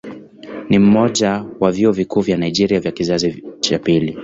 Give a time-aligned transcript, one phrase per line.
[0.69, 4.17] Ni mmoja ya vyuo vikuu vya Nigeria vya kizazi cha pili.